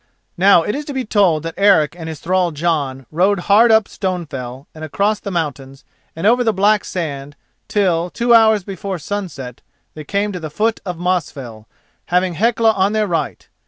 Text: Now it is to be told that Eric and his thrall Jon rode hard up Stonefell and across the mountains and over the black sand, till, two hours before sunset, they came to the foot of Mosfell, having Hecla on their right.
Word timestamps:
Now 0.39 0.63
it 0.63 0.73
is 0.73 0.83
to 0.85 0.93
be 0.95 1.05
told 1.05 1.43
that 1.43 1.53
Eric 1.57 1.95
and 1.95 2.09
his 2.09 2.19
thrall 2.19 2.49
Jon 2.49 3.05
rode 3.11 3.41
hard 3.41 3.71
up 3.71 3.83
Stonefell 3.87 4.65
and 4.73 4.83
across 4.83 5.19
the 5.19 5.29
mountains 5.29 5.85
and 6.15 6.25
over 6.25 6.43
the 6.43 6.51
black 6.51 6.83
sand, 6.85 7.35
till, 7.67 8.09
two 8.09 8.33
hours 8.33 8.63
before 8.63 8.97
sunset, 8.97 9.61
they 9.93 10.03
came 10.03 10.31
to 10.31 10.39
the 10.39 10.49
foot 10.49 10.79
of 10.87 10.97
Mosfell, 10.97 11.67
having 12.07 12.33
Hecla 12.33 12.71
on 12.71 12.93
their 12.93 13.05
right. 13.05 13.47